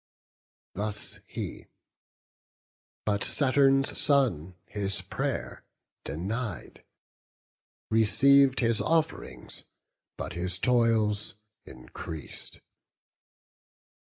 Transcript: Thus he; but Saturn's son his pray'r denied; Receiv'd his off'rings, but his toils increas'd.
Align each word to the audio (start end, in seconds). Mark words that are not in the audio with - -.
Thus 0.73 1.19
he; 1.27 1.67
but 3.05 3.23
Saturn's 3.23 3.99
son 3.99 4.55
his 4.65 4.99
pray'r 5.03 5.63
denied; 6.05 6.83
Receiv'd 7.91 8.61
his 8.61 8.81
off'rings, 8.81 9.65
but 10.17 10.33
his 10.33 10.57
toils 10.57 11.35
increas'd. 11.67 12.61